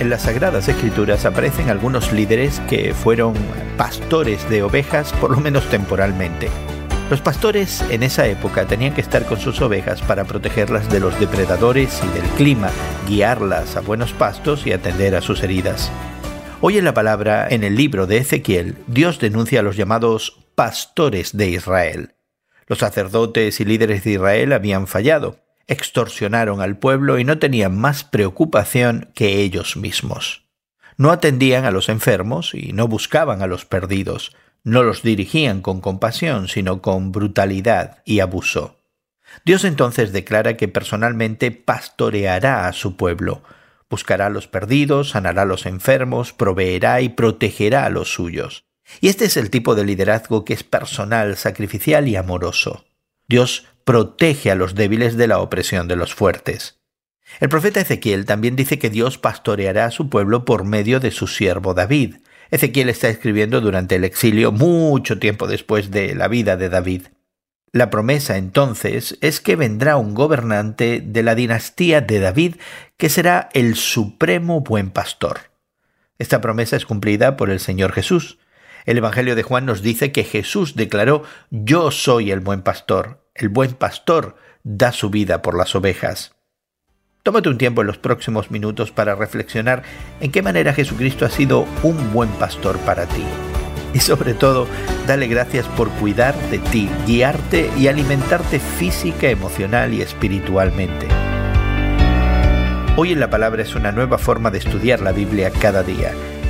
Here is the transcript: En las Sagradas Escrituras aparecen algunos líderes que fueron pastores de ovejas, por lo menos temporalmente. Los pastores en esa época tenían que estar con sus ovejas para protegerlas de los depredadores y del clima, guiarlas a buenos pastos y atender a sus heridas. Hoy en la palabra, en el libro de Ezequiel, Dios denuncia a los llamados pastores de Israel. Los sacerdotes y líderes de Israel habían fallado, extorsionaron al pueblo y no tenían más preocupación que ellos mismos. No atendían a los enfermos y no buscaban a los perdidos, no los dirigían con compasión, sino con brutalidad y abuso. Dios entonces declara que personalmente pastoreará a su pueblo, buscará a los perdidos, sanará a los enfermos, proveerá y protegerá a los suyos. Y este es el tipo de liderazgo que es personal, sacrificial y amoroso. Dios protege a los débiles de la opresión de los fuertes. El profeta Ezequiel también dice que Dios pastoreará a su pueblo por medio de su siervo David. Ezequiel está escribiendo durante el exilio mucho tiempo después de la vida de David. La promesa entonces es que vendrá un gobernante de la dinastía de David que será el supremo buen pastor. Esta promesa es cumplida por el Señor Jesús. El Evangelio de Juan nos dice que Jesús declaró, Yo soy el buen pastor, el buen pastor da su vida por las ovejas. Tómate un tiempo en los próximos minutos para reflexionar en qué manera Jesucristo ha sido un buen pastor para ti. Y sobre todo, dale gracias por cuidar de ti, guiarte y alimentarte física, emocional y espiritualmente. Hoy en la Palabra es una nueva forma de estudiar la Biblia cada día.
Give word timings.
En 0.00 0.10
las 0.10 0.22
Sagradas 0.22 0.68
Escrituras 0.68 1.24
aparecen 1.24 1.70
algunos 1.70 2.12
líderes 2.12 2.60
que 2.68 2.92
fueron 2.92 3.34
pastores 3.78 4.48
de 4.50 4.62
ovejas, 4.62 5.12
por 5.14 5.30
lo 5.30 5.38
menos 5.38 5.68
temporalmente. 5.70 6.48
Los 7.10 7.20
pastores 7.20 7.80
en 7.90 8.02
esa 8.02 8.26
época 8.26 8.66
tenían 8.66 8.92
que 8.92 9.00
estar 9.00 9.24
con 9.24 9.38
sus 9.38 9.60
ovejas 9.62 10.02
para 10.02 10.24
protegerlas 10.24 10.90
de 10.90 10.98
los 10.98 11.18
depredadores 11.20 12.02
y 12.02 12.08
del 12.18 12.28
clima, 12.30 12.70
guiarlas 13.06 13.76
a 13.76 13.80
buenos 13.80 14.12
pastos 14.12 14.66
y 14.66 14.72
atender 14.72 15.14
a 15.14 15.20
sus 15.20 15.42
heridas. 15.42 15.92
Hoy 16.60 16.76
en 16.76 16.84
la 16.84 16.94
palabra, 16.94 17.46
en 17.48 17.62
el 17.62 17.76
libro 17.76 18.06
de 18.06 18.18
Ezequiel, 18.18 18.76
Dios 18.88 19.20
denuncia 19.20 19.60
a 19.60 19.62
los 19.62 19.76
llamados 19.76 20.44
pastores 20.54 21.36
de 21.36 21.50
Israel. 21.50 22.14
Los 22.66 22.78
sacerdotes 22.80 23.60
y 23.60 23.64
líderes 23.64 24.02
de 24.02 24.12
Israel 24.12 24.52
habían 24.54 24.86
fallado, 24.86 25.43
extorsionaron 25.66 26.60
al 26.60 26.78
pueblo 26.78 27.18
y 27.18 27.24
no 27.24 27.38
tenían 27.38 27.76
más 27.76 28.04
preocupación 28.04 29.10
que 29.14 29.40
ellos 29.40 29.76
mismos. 29.76 30.44
No 30.96 31.10
atendían 31.10 31.64
a 31.64 31.70
los 31.70 31.88
enfermos 31.88 32.54
y 32.54 32.72
no 32.72 32.86
buscaban 32.86 33.42
a 33.42 33.46
los 33.46 33.64
perdidos, 33.64 34.36
no 34.62 34.82
los 34.82 35.02
dirigían 35.02 35.60
con 35.60 35.80
compasión, 35.80 36.48
sino 36.48 36.80
con 36.80 37.12
brutalidad 37.12 38.02
y 38.04 38.20
abuso. 38.20 38.76
Dios 39.44 39.64
entonces 39.64 40.12
declara 40.12 40.56
que 40.56 40.68
personalmente 40.68 41.50
pastoreará 41.50 42.66
a 42.66 42.72
su 42.72 42.96
pueblo, 42.96 43.42
buscará 43.90 44.26
a 44.26 44.30
los 44.30 44.46
perdidos, 44.46 45.10
sanará 45.10 45.42
a 45.42 45.46
los 45.46 45.66
enfermos, 45.66 46.32
proveerá 46.32 47.00
y 47.00 47.10
protegerá 47.10 47.84
a 47.84 47.90
los 47.90 48.12
suyos. 48.12 48.64
Y 49.00 49.08
este 49.08 49.24
es 49.24 49.36
el 49.36 49.50
tipo 49.50 49.74
de 49.74 49.84
liderazgo 49.84 50.44
que 50.44 50.54
es 50.54 50.62
personal, 50.62 51.36
sacrificial 51.36 52.08
y 52.08 52.16
amoroso. 52.16 52.84
Dios 53.28 53.66
protege 53.84 54.50
a 54.50 54.54
los 54.54 54.74
débiles 54.74 55.16
de 55.16 55.28
la 55.28 55.38
opresión 55.38 55.88
de 55.88 55.96
los 55.96 56.14
fuertes. 56.14 56.80
El 57.40 57.48
profeta 57.48 57.80
Ezequiel 57.80 58.26
también 58.26 58.56
dice 58.56 58.78
que 58.78 58.90
Dios 58.90 59.18
pastoreará 59.18 59.86
a 59.86 59.90
su 59.90 60.08
pueblo 60.08 60.44
por 60.44 60.64
medio 60.64 61.00
de 61.00 61.10
su 61.10 61.26
siervo 61.26 61.74
David. 61.74 62.16
Ezequiel 62.50 62.88
está 62.88 63.08
escribiendo 63.08 63.60
durante 63.60 63.96
el 63.96 64.04
exilio 64.04 64.52
mucho 64.52 65.18
tiempo 65.18 65.46
después 65.46 65.90
de 65.90 66.14
la 66.14 66.28
vida 66.28 66.56
de 66.56 66.68
David. 66.68 67.02
La 67.72 67.90
promesa 67.90 68.36
entonces 68.36 69.18
es 69.20 69.40
que 69.40 69.56
vendrá 69.56 69.96
un 69.96 70.14
gobernante 70.14 71.02
de 71.04 71.22
la 71.24 71.34
dinastía 71.34 72.00
de 72.00 72.20
David 72.20 72.56
que 72.96 73.08
será 73.08 73.48
el 73.52 73.74
supremo 73.74 74.60
buen 74.60 74.90
pastor. 74.90 75.50
Esta 76.20 76.40
promesa 76.40 76.76
es 76.76 76.86
cumplida 76.86 77.36
por 77.36 77.50
el 77.50 77.58
Señor 77.58 77.92
Jesús. 77.92 78.38
El 78.86 78.98
Evangelio 78.98 79.34
de 79.34 79.42
Juan 79.42 79.66
nos 79.66 79.82
dice 79.82 80.12
que 80.12 80.22
Jesús 80.22 80.76
declaró, 80.76 81.24
Yo 81.50 81.90
soy 81.90 82.30
el 82.30 82.38
buen 82.38 82.62
pastor, 82.62 83.23
el 83.34 83.48
buen 83.48 83.72
pastor 83.72 84.36
da 84.62 84.92
su 84.92 85.10
vida 85.10 85.42
por 85.42 85.56
las 85.56 85.74
ovejas. 85.74 86.34
Tómate 87.22 87.48
un 87.48 87.58
tiempo 87.58 87.80
en 87.80 87.86
los 87.86 87.98
próximos 87.98 88.50
minutos 88.50 88.92
para 88.92 89.14
reflexionar 89.14 89.82
en 90.20 90.30
qué 90.30 90.42
manera 90.42 90.74
Jesucristo 90.74 91.24
ha 91.24 91.30
sido 91.30 91.66
un 91.82 92.12
buen 92.12 92.28
pastor 92.30 92.78
para 92.80 93.06
ti. 93.06 93.24
Y 93.92 94.00
sobre 94.00 94.34
todo, 94.34 94.66
dale 95.06 95.26
gracias 95.26 95.66
por 95.68 95.88
cuidar 95.92 96.34
de 96.50 96.58
ti, 96.58 96.88
guiarte 97.06 97.70
y 97.78 97.88
alimentarte 97.88 98.58
física, 98.58 99.28
emocional 99.28 99.94
y 99.94 100.02
espiritualmente. 100.02 101.06
Hoy 102.96 103.12
en 103.12 103.20
la 103.20 103.30
Palabra 103.30 103.62
es 103.62 103.74
una 103.74 103.90
nueva 103.90 104.18
forma 104.18 104.50
de 104.50 104.58
estudiar 104.58 105.00
la 105.00 105.12
Biblia 105.12 105.50
cada 105.50 105.82
día. 105.82 106.12